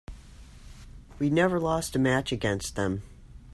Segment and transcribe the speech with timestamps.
[1.19, 3.03] We never lost a match against them.